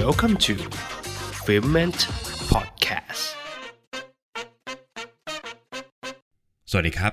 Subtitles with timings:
[0.00, 0.54] Welcome to
[1.44, 2.00] f i l m e n t
[2.52, 3.24] Podcast
[6.70, 7.12] สวัสดีครับ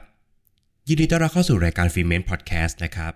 [0.88, 3.14] ยินดีต้อนรับเข้าสู่รายการ f i l m e n t Podcast นะครับ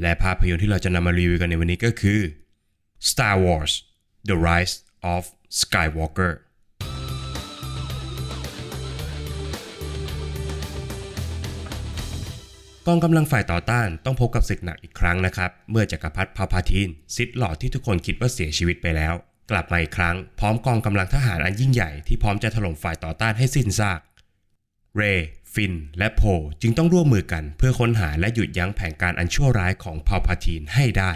[0.00, 2.20] และภาพยนตร์ที่เราจะนำมารีวิวกันในวันนี้ก็คือ
[3.10, 3.72] Star Wars
[4.28, 4.76] The Rise
[5.14, 5.22] of
[5.60, 6.32] Skywalker
[12.90, 19.14] กองกำลังฝ่ายต่อต้านต้องพบกับศึกหนักอีกครั้งนะครับ เมื่อจักรพรรดิพาพาทีนซิดหลอดที่ทุกคนคิดว่าเสียชีวิตไปแล้ว
[19.50, 24.00] กลับมาอีกครั้งพร้อมกองกำลังทหารอันยิ่งใหญ่ที่พร้อมจะถล่มฝ่ายต่อต้านให้สิ้นซาก
[24.96, 25.02] เร
[25.54, 26.22] ฟิน และโพ
[26.62, 31.12] จึงต้องร่วมมือกันเพื่อค้นหาและหยุดยั้งแผนการอันชั่วร้ายของพาพาทีนให้ได้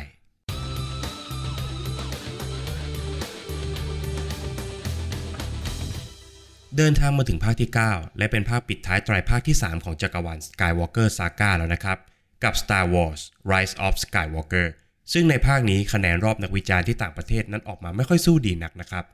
[6.78, 11.98] เดินทางมาถึงภาคที่ 9 และเป็นภาคปิดท้ายไตรภาคที่ 3 ของจักรวาล Skywalker Saga แล้วนะครับ
[12.44, 13.20] กับ Star Wars
[13.52, 14.66] Rise of Skywalker
[15.12, 19.04] ซึ่งในภาคนี้คะแนนรอบนักวิจารณ์ที่ต่างประเทศนั้นออกมาไม่ค่อยสู้ดีนักนะครับ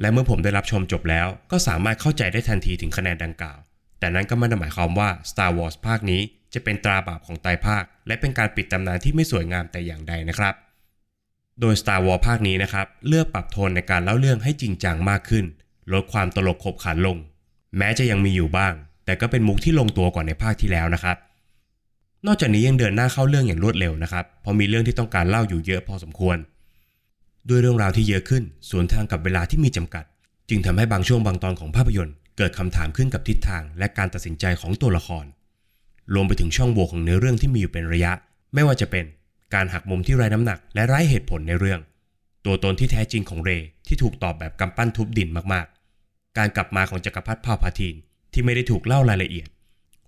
[0.00, 3.58] และเมื่อผมได้รับชมจบแล้ว ก็สามารถเข้าใจได้ทันทีถึงคะแนนดังกล่าว
[3.98, 6.20] แต่นั้นก็ไม่ได้หมายความว่า Star Wars ภาคนี้
[6.54, 10.54] จะเป็นตราบาปของไตรภาค และเป็นการปิดตำนานที่ไม่สวยงามแต่อย่างใดนะครับ
[11.60, 15.44] โดย Star Wars ภาคนี้นะครับเลือกปรับโทนในการเล่าเรื่องให้จริงจังมากขึ้น
[15.92, 17.16] ลดความตลกขบขันลง
[17.78, 18.72] แม้จะยังมีอยู่บ้าง
[19.04, 21.16] แต่ก็เป็นมุกที่ลงตัวกว่าในภาคที่แล้วนะครับ
[22.26, 26.36] นอกจากนี้ยังเดินหน้าเข้าเรื่องอย่างรวดเร็วนะครับเพราะมีเรื่องที่ต้องการเล่าอยู่เยอะพอสมควร
[27.48, 30.04] ด้วยเรื่องราวที่เยอะขึ้นสวนทางกับเวลาที่มีจำกัด
[30.48, 35.24] จึงทำให้บางช่วงบางตอนของภาพยนตร์เกิดคำถามขึ้นกับทิศทาง และการตัดสินใจของตัวละคร
[36.14, 38.12] รวมไปถึงช่องโหว่ของเนื้อเรื่องที่มีอยู่เป็นระยะ
[38.54, 39.04] ไม่ว่าจะเป็น
[39.54, 41.80] การหักมุมที่ไร้น้ำหนัก และไร้เหตุผลในเรื่อง
[42.44, 43.50] ตัวตนที่แท้จริงของเร
[43.86, 45.66] ที่ถูกตอบแบบกำปั้นทุบดินมาก
[46.36, 47.94] การกลับมาของจักรพรรดิพัลพาทีน
[48.32, 49.48] ที่ไม่ได้ถูกเล่ารายละเอียด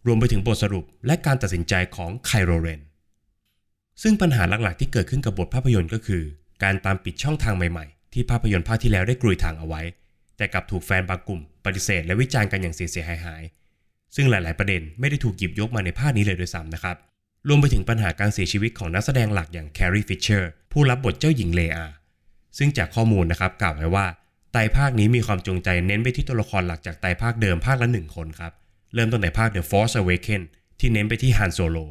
[0.06, 2.80] รวมไปถึงบทสรุปและการตัดสินใจของไคโลเรน
[4.02, 6.22] ซึ่งปัญหาหลักๆที่เกิดขึ้นกับบทภาพยนตร์ก็คือ
[6.62, 9.82] การตามปิดช่องทางใหม่ๆ ที่ภาพยนตร์ภาคที่แล้วได้กรุยทางเอาไว้
[10.36, 16.96] แต่กลับถูกแฟนบางกลุ่ม ปฏิเสธและวิจารณ์กันอย่างเสียหายหายๆซึ่งหลาย ๆ ประเด็นไม่ได้ถูกหยิบยกมาในภาคนี้เลยด้วยซ้ำนะครับ
[17.48, 21.86] รวมไปถึงปัญหาการเสียชีวิตของนักแสดงหลักอย่างแคร์รีฟิชเชอร์ผู้รับบทเจ้าหญิงเลอา
[22.58, 24.06] ซึ่งจากข้อมูลนะครับกล่าวไว้ว่า
[24.58, 28.52] ไตรภาคนี้มีความจงใจเน้นไปที่ตัวละครหลักจากไตรภาคเดิมภาคละหนึ่งคนครับ
[28.94, 30.46] เริ่มตั้งแต่ภาค The Force Awakens
[30.80, 31.84] ที่เน้นไปที่ Han Solo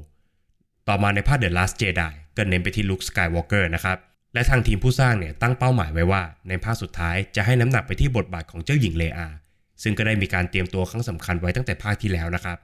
[0.87, 3.97] ต่อมาในภาค The Last Jedi ก็เน้นไปที่ Luke Skywalker นะครับ
[4.33, 9.27] และทางทีมผู้สร้างเนี่ยตั้งเป้าหมายไว้ว่า ในภาคสุดท้ายจะให้น้ำหนักไปที่บทบาทของเจ้าหญิงเลอา
[9.83, 12.57] ซึ่งก็ได้มีการเตรียมตัวครั้งสำคัญไว้ตั้งแต่ภาคที่แล้วนะครับ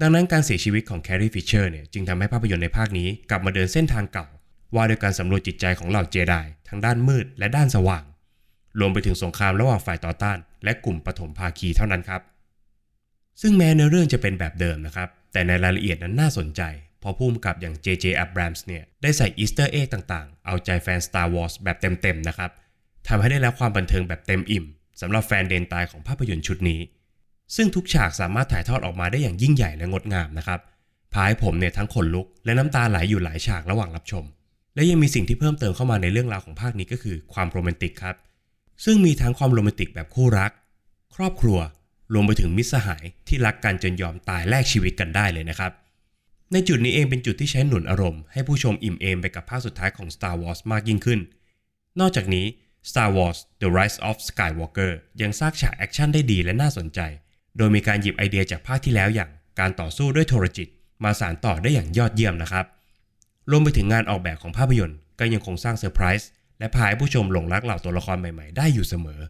[0.00, 4.26] ดังนั้นการเสียชีวิตของแคร์รีฟิชเชอร์เนี่ยจึงทำให้ภาพยนตร์ในภาคนี้กลับมาเดินเส้นทางเก่า
[4.74, 6.34] ว่าโดยการสำรวจจิตใจของเหล่าเจได
[6.68, 8.04] ทั้งด้านมืดและด้านสว่าง
[8.80, 12.22] รวมไปถึงสงครามระหว่างฝ่ายต่อต้าน และกลุ่มปฐมภาคีเท่านั้นครับ
[13.40, 16.62] ซึ่งแม้เนื้อเรื่องจะเป็นแบบเดิมนะครับ แต่ในรายละเอียดนั้นน่าสนใจ
[17.00, 18.06] เพราะผู้กำกับอย่าง J.J.
[18.24, 22.50] Abrams เนี่ยได้ใส่ Easter egg ต่างๆ เอาใจแฟน Star Wars แบบเต็มๆนะครับ
[23.08, 24.64] ทำให้ได้รับความบันเทิงแบบเต็มอิ่ม
[25.00, 26.80] สำหรับแฟนเดนตายของภาพยนตร์ชุดนี้
[27.56, 30.60] ซึ่งทุกฉากสามารถถ่ายทอดออกมาได้อย่างยิ่งใหญ่และงดงามนะครับ
[31.12, 34.24] พาให้ผมเนี่ยทั้งขนลุกและน้ำตาไหลอยู่หลายฉากระหว่างรับชม
[34.74, 38.16] และยังมีสิ่งที่เพิ่มเติมเข้ามาในเรื่องราวของภาคนี้ก็คือความโรแมนติกครับ
[38.84, 40.50] ซึ่งมีทั้งความโรแมนติกแบบคู่รัก
[41.16, 41.58] ครอบครัว
[42.12, 45.72] รวมไปถึงมิตรสหายที่รักกันจนยอมตายแลกชีวิตกันได้เลยนะครับ
[46.52, 51.20] ในจุดนี้เองเป็นจุดที่ใช้หนุนอารมณ์ให้ผู้ชมอิ่มเอมไปกับภาคสุดท้ายของ Star Wars มากยิ่งขึ้น
[52.00, 52.46] นอกจากนี้
[52.90, 57.00] Star Wars The Rise of Skywalker ยังสร้างฉากแอคชั่นได้ดีและน่าสนใจ
[57.56, 60.68] โดยมีการหยิบไอเดียจากภาคที่แล้วอย่างการต่อสู้ด้วยโทรจิต
[61.04, 62.66] มาสานต่อได้อย่างยอดเยี่ยมนะครับ
[63.50, 66.28] รวมไปถึงงานออกแบบของภาพยนตร์ก็ยังคงสร้างเซอร์ไพรส์
[66.58, 69.20] และพาให้ผู้ชมหลงรักเหล่าตัวละครใหม่ๆ ได้อยู่เสมอ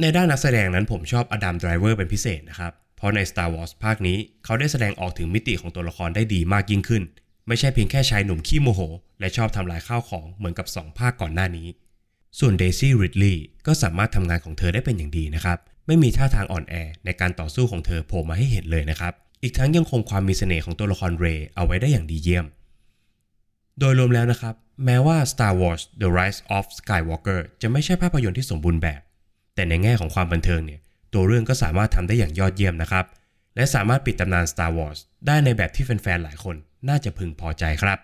[0.00, 7.02] ในด้านนักแสดงนั้นผมชอบอดัมไดรเวอร์เป็นพิเศษนะครับ เพราะใน Star Wars ภาคนี้เขาได้แสดงออกถึงมิติของตัวละครได้ดีมากยิ่งขึ้น
[7.48, 8.80] ไม่ใช่เพียงแค่ชายหนุ่มขี้โมโห
[9.20, 11.68] และชอบทำลายข้าวของเหมือนกับ 2 ภาคก่อนหน้านี้
[12.38, 16.74] ส่วนเดซี่ริดลีย์ก็สามารถทำงานของเธอได้เป็นอย่างดีนะครับไม่มีท่าทางอ่อนแอ
[17.04, 19.12] ในการต่อสู้ของเธอโผล่มาให้เห็นเลยนะครับ
[19.42, 22.46] อีกทั้งยังคงความมีเสน่ห์ของตัวละครเรย์เอาไว้ได้อย่างดีเยี่ยม
[23.80, 24.54] โดยรวมแล้วนะครับ
[24.84, 29.00] แม้ว่า Star Wars The Rise of Skywalker จะไม่ใช่ภาพยนตร์ที่สมบูรณ์แบบ
[29.54, 30.80] แต่ในแง่ของความบันเทิงเนี่ย
[31.12, 33.04] ตัวเรื่องก็สามารถทำได้อย่างยอดเยี่ยมนะครับ
[33.56, 36.56] และสามารถปิดตำนาน Star Wars ได้ในแบบที่แฟนๆ หลายคน
[36.88, 37.98] น่าจะพึงพอใจครับ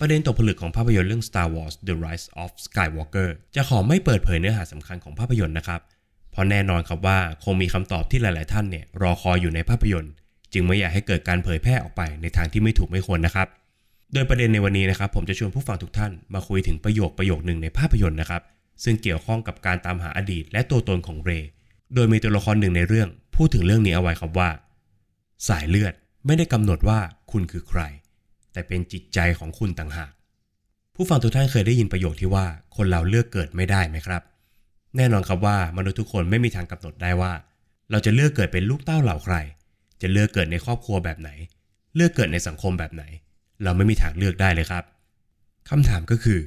[0.00, 10.12] ประเด็นตกผลึกของภาพยนตร์เรื่อง Star Wars The Rise of Skywalker จะขอไม่เปิดเผยเนื้อหาสำคัญของภาพยนตร์นะครับเราะแน่นอนครับว่าคงมีคำตอบที่หลาย ๆ ท่านเนี่ยรอคอยอยู่ในภาพยนตร์
[10.52, 13.48] จึงไม่อยากให้เกิดการเผยแพร่ออกไปในทางที่ไม่ถูกไม่ควรนะครับ
[14.12, 18.42] โดยประเด็นในวันนี้นะครับ ผมจะชวนผู้ฟังทุกท่านมาคุยถึงประโยคประโยคหนึ่งในภาพยนตร์นะครับ
[18.84, 21.30] ซึ่งเกี่ยวข้องกับการตามหาอดีต และตัวตนของเร
[21.94, 24.50] โดยมีตัวละครหนึ่งในเรื่อง พูดถึงเรื่องนี้เอาไว้ครับว่า
[25.48, 25.94] สายเลือด
[26.26, 26.98] ไม่ได้กำหนดว่า
[27.30, 27.80] คุณคือใคร
[28.52, 30.12] แต่เป็นจิตใจของคุณต่างหาก
[30.94, 32.46] ผู้ฟังทุกท่านเคยได้ยินประโยคที่ว่า
[32.76, 34.22] คนเราเลือกเกิดไม่ได้ไหมครับ
[34.98, 37.32] แน่นอนครับว่ามนุษย์ทุกคนไม่มีทางกำหนดได้ว่า
[37.90, 39.36] เราจะเลือกเกิดเป็นลูกเต้าเหล่าใคร
[40.02, 41.30] จะเลือกเกิดในครอบครัวแบบไหน
[41.96, 43.04] เลือกเกิดในสังคมแบบไหน
[43.62, 44.84] เราไม่มีทางเลือกได้เลยครับ
[45.68, 46.40] คำถามก็คือ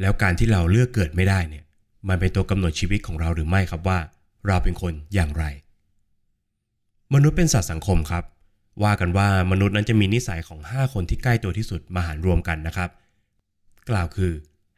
[0.00, 1.64] แล้วการที่เราเลือกเกิดไม่ได้เนี่ย
[2.08, 3.98] มันเป็นตัวกำหนดชีวิตของเราหรือไม่ครับว่า
[4.46, 5.44] เราเป็นคนอย่างไร
[7.14, 8.24] มนุษย์เป็นสัตว์สังคมครับ
[8.82, 12.90] ว่ากันว่ามนุษย์นั้นจะมีนิสัยของ 5 คนที่ใกล้ตัวที่สุดมาหารรวมกันนะครับ
[13.90, 14.32] กล่าวคือ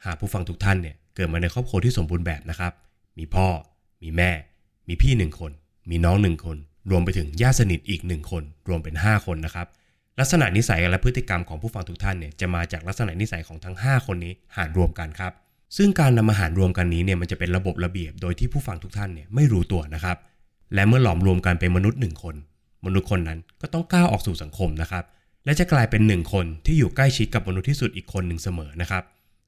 [0.05, 2.73] หากผู้ฟังทุกท่านเนี่ยเกิดมาในครอบครัวที่สมบูรณ์แบบนะครับ
[3.19, 3.49] มีพ่อ
[4.03, 4.31] มีแม่
[4.89, 5.53] มีพี่หนึ่งคน
[5.91, 6.57] มีน้องหนึ่งคน
[6.91, 9.67] รวมไปถึงญาติสนิทอีกหนึ่งคน รวมเป็น 5 คนนะครับ
[10.19, 15.33] ลักษณะนิสัยและพฤติกรรมของผู้ฟังทุกท่านเนี่ยจะมาจากลักษณะนิสัยของทั้ง 5 คนนี้หารรวมกันครับ
[15.77, 20.17] ซึ่งการนำมาหารรวมกันนี้เนี่ยมันจะเป็นระบบระเบียบโดยที่ผู้ฟังทุกท่านเนี่ยไม่รู้ตัวนะครับ
[20.75, 22.35] และเมื่อหลอมรวมกันเป็นมนุษย์หนึ่งคน
[22.87, 25.05] มนุษย์คนนั้นก็ต้องก้าวออกสู่สังคมนะครับ
[25.45, 29.03] และจะกลายเป็นหนึ่งคนที่อยู่ใกล้ชิดกับมนุษย์ที่สุดอีกคนหนึ่งเสมอนะครับ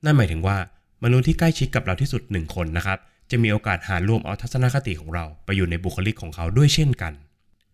[0.04, 0.56] นั่นหมายถึงว่า
[1.04, 2.98] มนุษย์ที่ใกล้ชิดกับเราที่สุดหนึ่งคนนะครับ
[3.32, 7.12] จะมีโอกาสหารวมเอาทัศนคติของเราไปอยู่ในบุคลิกของเขาด้วยเช่นกัน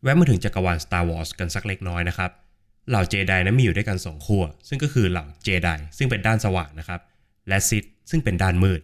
[0.02, 2.30] แวะมาถึงจักรวาล Star Wars กันสักเล็กน้อยนะครับ
[2.88, 5.68] เหล่าเจไดนั้นมีอยู่ด้วยกันสองขั้วซึ่งก็คือเหล่าเจได
[5.98, 7.00] ซึ่งเป็นด้านสว่างนะครับ
[7.48, 8.80] และซิธซึ่งเป็นด้านมืด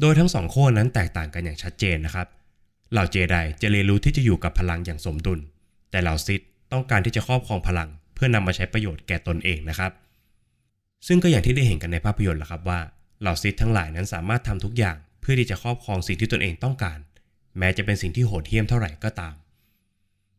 [0.00, 2.26] โดยทั้งสองขั้วนั้นแตกต่างกันอย่างชัดเจนนะครับ
[2.92, 5.40] เหล่าเจไดจะเรียนรู้ที่จะอยู่กับพลังอย่างสมดุล
[5.90, 6.40] แต่เหล่าซิธ
[6.72, 9.92] ต้องการที่จะครอบครองพลัง เพื่อนำมาใช้ประโยชน์แก่ตนเองนะครับ
[11.06, 12.80] ซึ่งก็อย่างที่ได้เห็นกันในภาพยนตร์แหละครับว่า
[13.20, 16.98] เหล่าซิธทั้งหลายนั้นสามารถทำทุกอย่าง เพื่อที่จะครอบครองสิ่งที่ตนเองต้องการ
[17.58, 19.34] แม้จะเป็นสิ่งที่โหดเหี้ยมเท่าไหร่ก็ตาม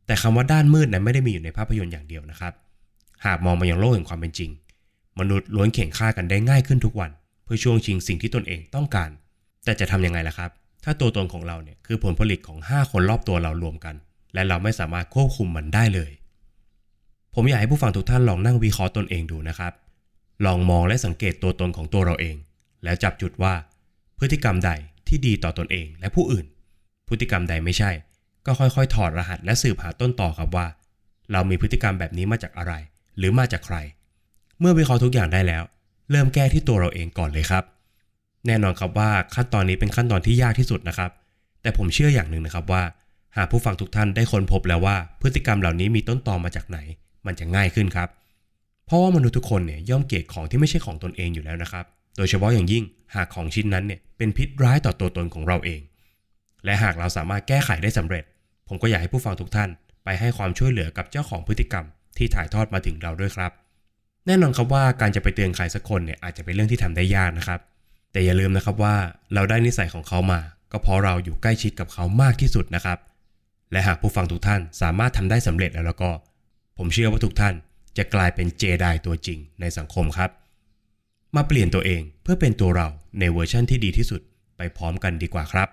[0.05, 2.53] แต่คำว่าด้านมืดนั้นไม่ได้มีอยู่ในภาพยนตร์อย่างเดียวนะครับ
[3.25, 4.51] หากมองมาอย่างโลกแห่งความเป็นจริง
[5.19, 7.11] มนุษย์ล้วนเข่งฆ่ากันได้ง่ายขึ้นทุกวัน
[7.43, 9.09] เพื่อช่วงชิงสิ่งที่ตนเองต้องการ
[9.65, 10.51] แต่จะทำยังไงล่ะครับ
[10.83, 13.95] ถ้าตัวตนของเราเนี่ยคือผลผลิตของ 5 คนรอบตัวเรารวมกัน
[14.33, 16.11] และเราไม่สามารถควบคุมมันได้เลย
[17.33, 19.73] ผมอยากให้ผู้ฟังทุกท่านลองนั่งวิเคราะห์ตนเองดูนะครับ
[20.45, 22.35] ลองมองและสังเกตตัวตนของตัวเราเอง
[22.83, 23.53] แล้วจับจุดว่า
[24.19, 24.71] พฤติกรรมใด
[25.07, 26.45] ที่ดีต่อตนเองและผู้อื่น
[27.07, 27.91] พฤติกรรมใดไม่ใช่
[28.45, 30.67] ก็ค่อยๆ ถอดรหัสและสืบหาต้นต่อครับว่า
[31.31, 32.73] เรามีพฤติกรรมแบบนี้มาจากอะไร
[33.17, 33.77] หรือมาจากใคร
[34.59, 35.63] เมื่อวิเคราะห์ทุกอย่างได้แล้ว
[36.11, 37.63] เริ่มแก้ที่ตัวเราเองก่อนเลยครับ
[38.47, 41.11] แน่นอนครับว่าขั้นตอนนี้เป็นขั้นตอนที่ยากที่สุดนะครับ
[41.61, 42.83] แต่ผมเชื่ออย่างหนึ่งนะครับว่า
[43.37, 46.79] หากผู้ฟังทุกท่านได้ค้นพบแล้วว่า พฤติกรรมเหล่านี้มีต้นตอมาจากไหน
[47.25, 48.09] มันจะง่ายขึ้นครับ
[48.85, 51.85] เพราะว่ามนุษย์ทุกคนเนี่ยย่อมเกลียดของที่ไม่ใช่ของตนเองอยู่แล้วนะครับ
[52.17, 52.83] โดยเฉพาะอย่างยิ่ง
[53.15, 55.81] หากของชิ้นนั้นเนี่ยเป็นพิษร้ายต่อตัวตนของเราเอง
[56.65, 58.23] และหากเราสามารถแก้ไขได้สำเร็จ
[58.67, 59.69] ผมก็อยากให้ผู้ฟังทุกท่าน
[60.03, 61.85] ไปให้ความช่วยเหลือกับเจ้าของพฤติกรรม
[62.17, 63.51] ที่ถ่ายทอดมาถึงเราด้วยครับ
[64.25, 67.59] แน่นอนครับว่าการจะไปเตือนใครสักคนเนี่ยอาจจะเป็นเรื่องที่ทำได้ยากนะครับ
[68.11, 68.95] แต่อย่าลืมนะครับว่า
[69.33, 70.39] เราได้นิสัยของเขามา
[70.71, 72.99] ก็เพราะเราอยู่ใกล้ชิดกับเขามากที่สุดนะครับ
[73.71, 76.11] และหากผู้ฟังทุกท่านสามารถทำได้สำเร็จแล้วแล้วก็
[76.77, 77.53] ผมเชื่อว่าทุกท่าน
[77.97, 80.29] จะกลายเป็นเจไดตัวจริงในสังคมครับ
[81.37, 82.87] มาเปลี่ยนตัวเองเพื่อเป็นตัวเรา
[83.19, 84.21] ในเวอร์ชั่นที่ดีที่สุด
[84.57, 85.69] ไปพร้อมกันดีกว่าครับ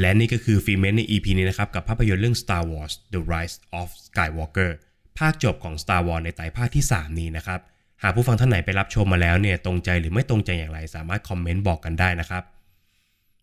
[0.00, 4.70] และนี่ก็คือฟิเมนใน EP นี้นะครับ กับภาพยนตร์เรื่อง Star Wars The Rise of Skywalker
[5.18, 7.60] ภาคจบของ Star Wars ในไตรภาคที่ 3 นี้นะครับ
[8.02, 12.42] หากผู้ฟังท่านไหนไปรับชมมาแล้วเนี่ยตรงใจหรือไม่ตรงใจอย่างไร สามารถคอมเมนต์บอกกันได้นะครับ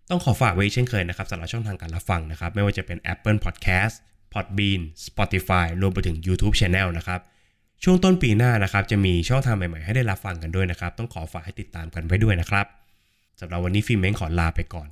[0.09, 3.95] ต้องขอฝากไว้เช่นเคยนะครับสำหรับช่องทางการรับฟังนะครับ ไม่ว่าจะเป็น Apple Podcast
[4.35, 7.19] Podbean Spotify รวมไปถึง YouTube Channel นะครับ
[7.83, 12.65] ช่วงต้นปีหน้านะครับ จะมีช่องทางใหม่ๆ ให้ได้รับฟังกันด้วยนะครับ ต้องขอฝากให้ติดตามกันไว้ด้วยนะครับ
[13.39, 14.87] สำหรับวันนี้ฟิล์มเม้งขอลาไปก่อน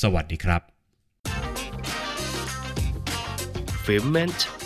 [0.00, 0.62] สวัสดีครับ
[3.84, 4.57] f i m e n t